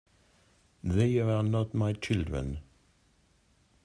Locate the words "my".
1.75-1.93